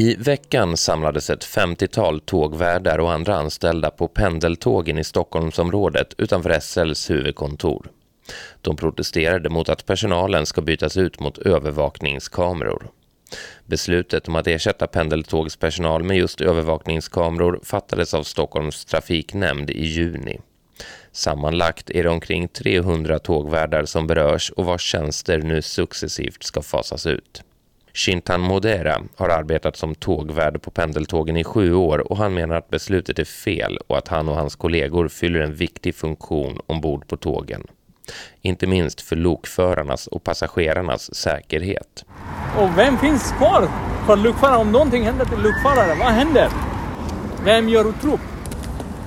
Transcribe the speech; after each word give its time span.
I 0.00 0.14
veckan 0.14 0.76
samlades 0.76 1.30
ett 1.30 1.44
50-tal 1.44 2.20
tågvärdar 2.20 2.98
och 2.98 3.12
andra 3.12 3.34
anställda 3.34 3.90
på 3.90 4.08
pendeltågen 4.08 4.98
i 4.98 5.04
Stockholmsområdet 5.04 6.14
utanför 6.18 6.60
SLs 6.60 7.10
huvudkontor. 7.10 7.90
De 8.60 8.76
protesterade 8.76 9.48
mot 9.48 9.68
att 9.68 9.86
personalen 9.86 10.46
ska 10.46 10.60
bytas 10.60 10.96
ut 10.96 11.20
mot 11.20 11.38
övervakningskameror. 11.38 12.90
Beslutet 13.66 14.28
om 14.28 14.36
att 14.36 14.46
ersätta 14.46 14.86
pendeltågspersonal 14.86 16.02
med 16.02 16.16
just 16.16 16.40
övervakningskameror 16.40 17.60
fattades 17.62 18.14
av 18.14 18.22
Stockholms 18.22 18.84
trafiknämnd 18.84 19.70
i 19.70 19.86
juni. 19.86 20.40
Sammanlagt 21.12 21.90
är 21.90 22.02
det 22.02 22.10
omkring 22.10 22.48
300 22.48 23.18
tågvärdar 23.18 23.84
som 23.84 24.06
berörs 24.06 24.50
och 24.50 24.64
vars 24.64 24.82
tjänster 24.82 25.38
nu 25.38 25.62
successivt 25.62 26.42
ska 26.42 26.62
fasas 26.62 27.06
ut. 27.06 27.42
Shintan 27.94 28.40
Modera 28.40 29.02
har 29.16 29.28
arbetat 29.28 29.76
som 29.76 29.94
tågvärd 29.94 30.62
på 30.62 30.70
pendeltågen 30.70 31.36
i 31.36 31.44
sju 31.44 31.74
år 31.74 32.12
och 32.12 32.16
han 32.16 32.34
menar 32.34 32.56
att 32.56 32.70
beslutet 32.70 33.18
är 33.18 33.24
fel 33.24 33.78
och 33.86 33.98
att 33.98 34.08
han 34.08 34.28
och 34.28 34.36
hans 34.36 34.56
kollegor 34.56 35.08
fyller 35.08 35.40
en 35.40 35.54
viktig 35.54 35.94
funktion 35.94 36.60
ombord 36.66 37.08
på 37.08 37.16
tågen. 37.16 37.66
Inte 38.42 38.66
minst 38.66 39.00
för 39.00 39.16
lokförarnas 39.16 40.06
och 40.06 40.24
passagerarnas 40.24 41.14
säkerhet. 41.14 42.04
Och 42.58 42.78
vem 42.78 42.98
finns 42.98 43.32
kvar 43.32 43.68
för 44.06 44.16
lokförare? 44.16 44.56
Om 44.56 44.72
någonting 44.72 45.04
händer 45.04 45.24
till 45.24 45.38
lokförare, 45.38 45.94
vad 45.98 46.08
händer? 46.08 46.48
Vem 47.44 47.68
gör 47.68 47.88
utrop? 47.88 48.20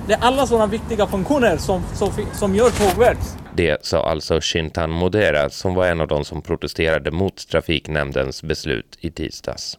Det 0.08 0.14
är 0.14 0.20
alla 0.22 0.48
sådana 0.48 0.68
viktiga 0.68 1.08
funktioner 1.08 1.58
som, 1.58 1.82
som, 1.94 2.10
som 2.34 2.56
gör 2.56 2.70
tågvärd. 2.70 3.18
Det 3.56 3.86
sa 3.86 4.04
alltså 4.04 4.40
Shintan 4.42 4.92
Modera 4.92 5.50
som 5.50 5.76
var 5.76 5.88
en 5.88 6.02
av 6.02 6.08
de 6.08 6.26
som 6.26 6.42
protesterade 6.42 7.12
mot 7.12 7.48
trafiknämndens 7.48 8.44
beslut 8.44 8.98
i 9.00 9.12
tisdags. 9.12 9.78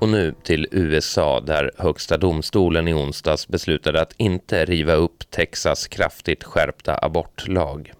Och 0.00 0.08
nu 0.08 0.34
till 0.42 0.66
USA 0.70 1.40
där 1.40 1.70
högsta 1.78 2.16
domstolen 2.16 2.88
i 2.88 2.94
onsdags 2.94 3.48
beslutade 3.48 4.00
att 4.00 4.14
inte 4.16 4.64
riva 4.64 4.92
upp 4.92 5.30
Texas 5.30 5.88
kraftigt 5.88 6.44
skärpta 6.44 6.98
abortlag. 7.02 7.92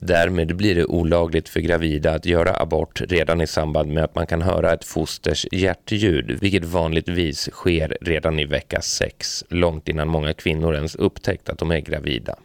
Därmed 0.00 0.56
blir 0.56 0.74
det 0.74 0.84
olagligt 0.84 1.48
för 1.48 1.60
gravida 1.60 2.14
att 2.14 2.26
göra 2.26 2.56
abort 2.56 3.00
redan 3.08 3.40
i 3.40 3.46
samband 3.46 3.92
med 3.92 4.04
att 4.04 4.14
man 4.14 4.26
kan 4.26 4.42
höra 4.42 4.72
ett 4.72 4.84
fosters 4.84 5.46
hjärtljud, 5.52 6.38
vilket 6.40 6.64
vanligtvis 6.64 7.50
sker 7.52 7.98
redan 8.00 8.38
i 8.38 8.44
vecka 8.44 8.80
6, 8.80 9.44
långt 9.48 9.88
innan 9.88 10.08
många 10.08 10.32
kvinnor 10.32 10.74
ens 10.74 10.94
upptäckt 10.94 11.48
att 11.48 11.58
de 11.58 11.70
är 11.70 11.80
gravida. 11.80 12.36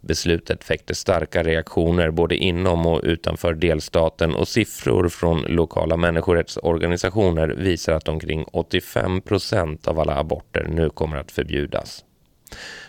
Beslutet 0.00 0.70
väckte 0.70 0.94
starka 0.94 1.42
reaktioner 1.42 2.10
både 2.10 2.36
inom 2.36 2.86
och 2.86 3.00
utanför 3.04 3.54
delstaten 3.54 4.34
och 4.34 4.48
siffror 4.48 5.08
från 5.08 5.40
lokala 5.40 5.96
människorättsorganisationer 5.96 7.48
visar 7.48 7.92
att 7.92 8.08
omkring 8.08 8.44
85 8.44 9.20
procent 9.20 9.88
av 9.88 10.00
alla 10.00 10.16
aborter 10.16 10.66
nu 10.68 10.90
kommer 10.90 11.16
att 11.16 11.32
förbjudas. 11.32 12.04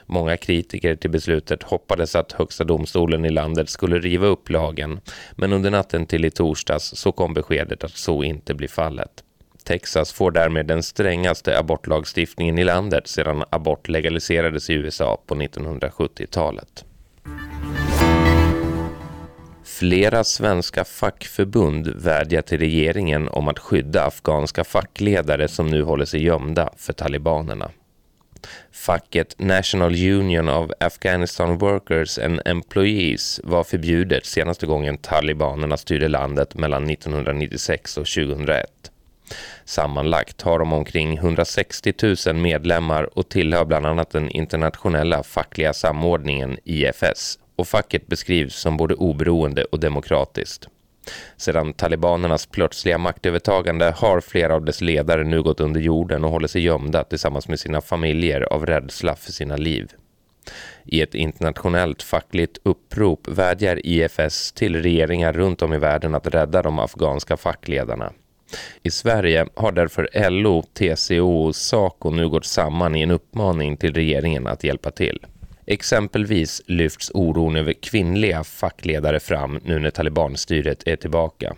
Många 0.06 0.38
kritiker 0.38 0.96
till 0.96 1.10
beslutet 1.10 1.64
hoppades 1.64 2.16
att 2.16 2.32
högsta 2.32 2.64
domstolen 2.64 3.26
i 3.26 3.30
landet 3.30 3.70
skulle 3.70 4.00
riva 4.00 4.28
upp 4.28 4.50
lagen, 4.50 5.00
men 5.36 5.54
under 5.54 5.72
natten 5.72 6.06
till 6.06 6.26
i 6.26 6.32
torsdags 6.32 6.96
så 6.96 7.12
kom 7.12 7.34
beskedet 7.34 7.84
att 7.84 7.98
så 7.98 8.24
inte 8.24 8.54
blir 8.54 8.68
fallet. 8.68 9.24
Texas 9.68 10.14
får 10.14 10.32
därmed 10.32 10.66
den 10.66 10.84
strängaste 10.84 11.60
abortlagstiftningen 11.60 12.58
i 12.58 12.64
landet 12.64 13.08
sedan 13.08 13.44
abort 13.50 13.88
legaliserades 13.88 14.70
i 14.70 14.74
USA 14.74 15.22
på 15.26 15.36
1970-talet. 15.36 16.86
Flera 19.64 20.24
svenska 20.24 20.84
fackförbund 20.84 21.88
vädjar 21.88 22.42
till 22.42 22.60
regeringen 22.60 23.28
om 23.28 23.48
att 23.48 23.60
skydda 23.60 24.06
afghanska 24.06 24.64
fackledare 24.64 25.48
som 25.48 25.68
nu 25.68 25.84
håller 25.84 26.06
sig 26.06 26.24
gömda 26.24 26.74
för 26.78 26.94
talibanerna. 26.94 27.72
Facket 28.72 29.36
National 29.40 29.96
Union 29.96 30.50
of 30.50 30.72
Afghanistan 30.80 31.58
Workers 31.58 32.20
and 32.20 32.42
Employees 32.46 33.40
var 33.44 33.64
förbjudet 33.64 34.26
senaste 34.26 34.66
gången 34.66 34.98
talibanerna 34.98 35.78
styrde 35.78 36.08
landet 36.08 36.56
mellan 36.56 36.90
1996 36.90 37.98
och 37.98 38.06
2001. 38.06 38.92
Sammanlagt 39.66 40.42
har 40.42 40.60
de 40.60 40.74
omkring 40.74 41.18
160 41.18 41.94
000 42.28 42.36
medlemmar 42.36 43.18
och 43.18 43.30
tillhör 43.30 43.66
bland 43.66 43.86
annat 43.86 44.10
den 44.10 44.30
internationella 44.30 45.24
fackliga 45.24 45.74
samordningen 45.74 46.58
IFS 46.64 47.40
och 47.56 47.68
facket 47.68 48.08
beskrivs 48.08 48.56
som 48.56 48.78
både 48.78 48.96
oberoende 48.96 49.64
och 49.64 49.80
demokratiskt. 49.80 50.68
Sedan 51.38 51.74
talibanernas 51.74 52.46
plötsliga 52.46 52.98
maktövertagande 52.98 53.94
har 53.98 54.22
flera 54.22 54.56
av 54.56 54.66
dess 54.66 54.82
ledare 54.82 55.24
nu 55.24 55.44
gått 55.44 55.60
under 55.60 55.82
jorden 55.82 56.24
och 56.24 56.32
håller 56.32 56.48
sig 56.48 56.62
gömda 56.62 57.04
tillsammans 57.04 57.48
med 57.48 57.60
sina 57.60 57.82
familjer 57.82 58.42
av 58.42 58.66
rädsla 58.66 59.16
för 59.16 59.32
sina 59.32 59.56
liv. 59.56 59.92
I 60.86 61.02
ett 61.02 61.16
internationellt 61.16 62.04
fackligt 62.04 62.58
upprop 62.64 63.28
vädjar 63.28 63.86
IFS 63.86 64.52
till 64.52 64.82
regeringar 64.82 65.34
runt 65.34 65.62
om 65.62 65.74
i 65.74 65.78
världen 65.78 66.16
att 66.16 66.28
rädda 66.28 66.62
de 66.62 66.80
afghanska 66.80 67.38
fackledarna. 67.38 68.12
I 68.84 68.90
Sverige 68.92 69.46
har 69.56 69.72
därför 69.72 70.30
LO, 70.30 70.62
TCO 70.62 71.46
och 71.46 71.56
SACO 71.56 72.10
nu 72.10 72.30
gått 72.30 72.46
samman 72.46 72.96
i 72.96 73.02
en 73.02 73.12
uppmaning 73.12 73.78
till 73.78 73.94
regeringen 73.94 74.48
att 74.48 74.64
hjälpa 74.64 74.92
till. 74.92 75.26
Exempelvis 75.66 76.62
lyfts 76.66 77.12
oron 77.14 77.56
över 77.56 77.74
kvinnliga 77.74 78.44
fackledare 78.44 79.20
fram 79.20 79.60
nu 79.64 79.80
när 79.80 79.90
talibanstyret 79.90 80.88
är 80.88 80.96
tillbaka. 80.96 81.56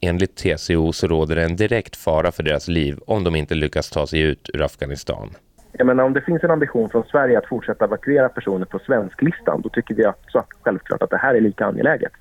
Enligt 0.00 0.36
TCO 0.36 0.92
så 0.92 1.06
råder 1.06 1.36
det 1.36 1.44
en 1.44 1.56
direkt 1.56 1.96
fara 1.96 2.32
för 2.32 2.42
deras 2.42 2.68
liv 2.68 2.98
om 3.06 3.24
de 3.24 3.36
inte 3.36 3.54
lyckas 3.54 3.90
ta 3.90 4.06
sig 4.06 4.20
ut 4.20 4.50
ur 4.54 4.62
Afghanistan. 4.62 5.30
Jag 5.72 5.86
menar, 5.86 6.04
om 6.04 6.12
det 6.12 6.20
finns 6.20 6.44
en 6.44 6.50
ambition 6.50 6.88
från 6.88 7.04
Sverige 7.04 7.38
att 7.38 7.46
fortsätta 7.46 7.84
evakuera 7.84 8.28
personer 8.28 8.64
på 8.64 8.78
svensklistan, 8.78 9.60
då 9.60 9.68
tycker 9.68 9.94
vi 9.94 10.06
också 10.06 10.44
självklart 10.62 11.02
att 11.02 11.10
det 11.10 11.16
här 11.16 11.34
är 11.34 11.40
lika 11.40 11.66
angeläget. 11.66 12.12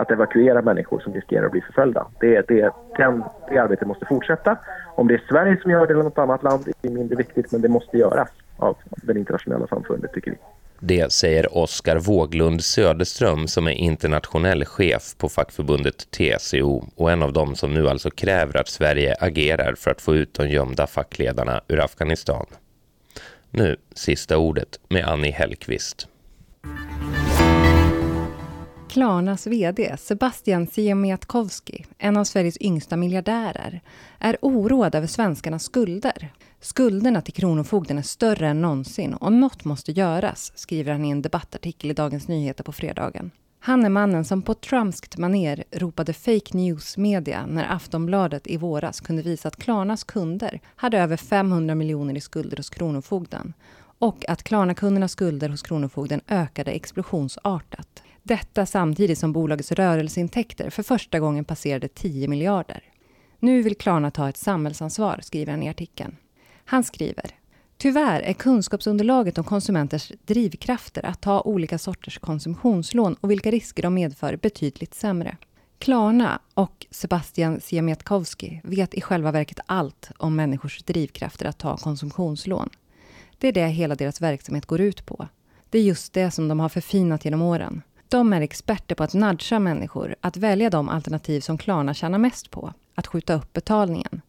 Att 0.00 0.10
evakuera 0.10 0.62
människor 0.62 1.00
som 1.00 1.14
riskerar 1.14 1.46
att 1.46 1.52
bli 1.52 1.60
förföljda. 1.60 2.06
Det, 2.20 2.48
det, 2.48 2.70
den, 2.96 3.24
det 3.50 3.58
arbetet 3.58 3.88
måste 3.88 4.06
fortsätta. 4.06 4.58
Om 4.94 5.08
det 5.08 5.14
är 5.14 5.22
Sverige 5.28 5.58
som 5.62 5.70
gör 5.70 5.86
det 5.86 5.92
eller 5.92 6.02
något 6.02 6.18
annat 6.18 6.42
land 6.42 6.68
är 6.82 6.90
mindre 6.90 7.16
viktigt, 7.16 7.52
men 7.52 7.60
det 7.60 7.68
måste 7.68 7.98
göras 7.98 8.28
av 8.56 8.76
det 9.02 9.18
internationella 9.18 9.66
samfundet 9.66 10.12
tycker 10.12 10.30
vi. 10.30 10.36
Det 10.82 11.12
säger 11.12 11.56
Oskar 11.58 11.98
Våglund 11.98 12.64
Söderström 12.64 13.48
som 13.48 13.68
är 13.68 13.72
internationell 13.72 14.64
chef 14.64 15.16
på 15.18 15.28
fackförbundet 15.28 16.10
TCO 16.10 16.84
och 16.96 17.10
en 17.10 17.22
av 17.22 17.32
dem 17.32 17.54
som 17.54 17.74
nu 17.74 17.88
alltså 17.88 18.10
kräver 18.10 18.60
att 18.60 18.68
Sverige 18.68 19.16
agerar 19.20 19.74
för 19.74 19.90
att 19.90 20.00
få 20.00 20.14
ut 20.14 20.34
de 20.34 20.48
gömda 20.48 20.86
fackledarna 20.86 21.60
ur 21.68 21.80
Afghanistan. 21.80 22.46
Nu 23.50 23.76
sista 23.94 24.38
ordet 24.38 24.80
med 24.88 25.04
Annie 25.04 25.30
Hellqvist. 25.30 26.09
Klarnas 28.90 29.46
VD 29.46 29.96
Sebastian 29.98 30.66
Siemiatkowski, 30.66 31.84
en 31.98 32.16
av 32.16 32.24
Sveriges 32.24 32.56
yngsta 32.60 32.96
miljardärer, 32.96 33.80
är 34.18 34.36
oroad 34.42 34.94
över 34.94 35.06
svenskarnas 35.06 35.64
skulder. 35.64 36.32
Skulderna 36.60 37.22
till 37.22 37.34
Kronofogden 37.34 37.98
är 37.98 38.02
större 38.02 38.48
än 38.48 38.60
någonsin 38.60 39.14
och 39.14 39.32
något 39.32 39.64
måste 39.64 39.92
göras, 39.92 40.52
skriver 40.54 40.92
han 40.92 41.04
i 41.04 41.10
en 41.10 41.22
debattartikel 41.22 41.90
i 41.90 41.94
Dagens 41.94 42.28
Nyheter 42.28 42.64
på 42.64 42.72
fredagen. 42.72 43.30
Han 43.60 43.84
är 43.84 43.88
mannen 43.88 44.24
som 44.24 44.42
på 44.42 44.54
Trumpskt 44.54 45.18
maner 45.18 45.64
ropade 45.70 46.12
fake 46.12 46.56
news 46.56 46.96
media 46.96 47.46
när 47.46 47.72
Aftonbladet 47.72 48.46
i 48.46 48.56
våras 48.56 49.00
kunde 49.00 49.22
visa 49.22 49.48
att 49.48 49.56
Klarnas 49.56 50.04
kunder 50.04 50.60
hade 50.76 50.98
över 50.98 51.16
500 51.16 51.74
miljoner 51.74 52.16
i 52.16 52.20
skulder 52.20 52.56
hos 52.56 52.70
Kronofogden 52.70 53.52
och 53.98 54.28
att 54.28 54.42
Klarna-kundernas 54.42 55.12
skulder 55.12 55.48
hos 55.48 55.62
Kronofogden 55.62 56.20
ökade 56.28 56.70
explosionsartat. 56.70 57.99
Detta 58.22 58.66
samtidigt 58.66 59.18
som 59.18 59.32
bolagets 59.32 59.72
rörelseintäkter 59.72 60.70
för 60.70 60.82
första 60.82 61.20
gången 61.20 61.44
passerade 61.44 61.88
10 61.88 62.28
miljarder. 62.28 62.82
Nu 63.38 63.62
vill 63.62 63.76
Klarna 63.76 64.10
ta 64.10 64.28
ett 64.28 64.36
samhällsansvar, 64.36 65.20
skriver 65.22 65.52
han 65.52 65.62
i 65.62 65.68
artikeln. 65.68 66.16
Han 66.64 66.84
skriver 66.84 67.30
Tyvärr 67.76 68.20
är 68.20 68.32
kunskapsunderlaget 68.32 69.38
om 69.38 69.44
konsumenters 69.44 70.12
drivkrafter 70.24 71.06
att 71.06 71.20
ta 71.20 71.40
olika 71.40 71.78
sorters 71.78 72.18
konsumtionslån 72.18 73.16
och 73.20 73.30
vilka 73.30 73.50
risker 73.50 73.82
de 73.82 73.94
medför 73.94 74.36
betydligt 74.36 74.94
sämre. 74.94 75.36
Klarna 75.78 76.40
och 76.54 76.86
Sebastian 76.90 77.60
Siemiatkowski 77.60 78.60
vet 78.64 78.94
i 78.94 79.00
själva 79.00 79.32
verket 79.32 79.60
allt 79.66 80.10
om 80.18 80.36
människors 80.36 80.82
drivkrafter 80.82 81.46
att 81.46 81.58
ta 81.58 81.76
konsumtionslån. 81.76 82.70
Det 83.38 83.48
är 83.48 83.52
det 83.52 83.66
hela 83.66 83.94
deras 83.94 84.20
verksamhet 84.20 84.66
går 84.66 84.80
ut 84.80 85.06
på. 85.06 85.28
Det 85.70 85.78
är 85.78 85.82
just 85.82 86.12
det 86.12 86.30
som 86.30 86.48
de 86.48 86.60
har 86.60 86.68
förfinat 86.68 87.24
genom 87.24 87.42
åren. 87.42 87.82
De 88.10 88.32
är 88.32 88.40
experter 88.40 88.94
på 88.94 89.02
att 89.02 89.14
nudga 89.14 89.58
människor 89.58 90.14
att 90.20 90.36
välja 90.36 90.70
de 90.70 90.88
alternativ 90.88 91.40
som 91.40 91.58
Klarna 91.58 91.94
tjänar 91.94 92.18
mest 92.18 92.50
på. 92.50 92.72
Att 92.94 93.06
skjuta 93.06 93.34
upp 93.34 93.52
betalningen. 93.52 94.20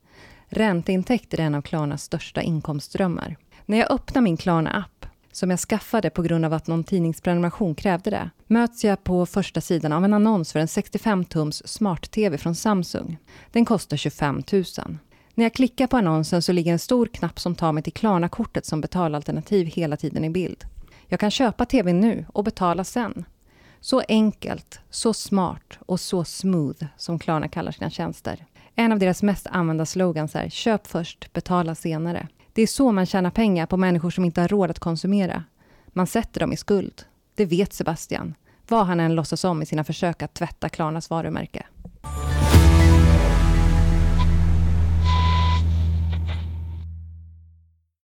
Ränteintäkter 0.48 1.40
är 1.40 1.44
en 1.44 1.56
av 1.56 1.62
Klarnas 1.62 2.04
största 2.04 2.42
inkomstströmmar. 2.42 3.38
När 3.66 3.78
jag 3.78 3.92
öppnar 3.92 4.22
min 4.22 4.38
Klarna-app, 4.38 5.06
som 5.32 5.50
jag 5.50 5.60
skaffade 5.60 6.10
på 6.10 6.22
grund 6.22 6.46
av 6.46 6.54
att 6.54 6.68
någon 6.68 6.84
tidningsprenumeration 6.84 7.76
krävde 7.76 8.10
det, 8.10 8.30
möts 8.48 8.84
jag 8.84 9.04
på 9.04 9.26
första 9.26 9.62
sidan 9.62 9.94
av 9.94 10.06
en 10.06 10.14
annons 10.14 10.52
för 10.52 10.60
en 10.60 10.68
65-tums 10.68 11.68
smart-tv 11.68 12.38
från 12.38 12.56
Samsung. 12.56 13.18
Den 13.52 13.66
kostar 13.66 13.98
25 13.98 14.44
000. 14.52 14.64
När 15.34 15.46
jag 15.46 15.54
klickar 15.54 15.88
på 15.88 15.98
annonsen 15.98 16.42
så 16.42 16.52
ligger 16.52 16.72
en 16.72 16.80
stor 16.80 17.06
knapp 17.06 17.40
som 17.40 17.56
tar 17.56 17.72
mig 17.72 17.84
till 17.84 17.94
Klarna-kortet 17.94 18.66
som 18.66 18.82
betalalternativ 18.82 19.66
hela 19.66 19.98
tiden 19.98 20.24
i 20.26 20.30
bild. 20.30 20.66
Jag 21.08 21.20
kan 21.20 21.32
köpa 21.32 21.66
tvn 21.66 22.00
nu 22.00 22.26
och 22.34 22.44
betala 22.44 22.84
sen. 22.84 23.26
Så 23.84 24.02
enkelt, 24.08 24.80
så 24.90 25.14
smart 25.14 25.80
och 25.86 26.00
så 26.00 26.24
smooth 26.24 26.86
som 26.98 27.20
Klarna 27.20 27.48
kallar 27.48 27.72
sina 27.72 27.90
tjänster. 27.90 28.46
En 28.76 28.92
av 28.92 29.00
deras 29.00 29.24
mest 29.24 29.48
använda 29.48 29.86
slogans 29.86 30.36
är 30.36 30.50
“Köp 30.50 30.88
först, 30.88 31.34
betala 31.34 31.76
senare”. 31.76 32.28
Det 32.54 32.62
är 32.62 32.68
så 32.68 32.92
man 32.92 33.06
tjänar 33.06 33.30
pengar 33.30 33.66
på 33.66 33.78
människor 33.78 34.10
som 34.10 34.26
inte 34.26 34.42
har 34.42 34.48
råd 34.48 34.72
att 34.72 34.80
konsumera. 34.80 35.44
Man 35.88 36.08
sätter 36.08 36.40
dem 36.40 36.54
i 36.54 36.58
skuld. 36.58 37.04
Det 37.36 37.46
vet 37.46 37.74
Sebastian, 37.74 38.36
vad 38.68 38.86
han 38.86 39.00
än 39.00 39.16
låtsas 39.16 39.44
om 39.44 39.62
i 39.62 39.66
sina 39.66 39.84
försök 39.84 40.22
att 40.22 40.34
tvätta 40.34 40.70
Klarnas 40.70 41.10
varumärke. 41.10 41.66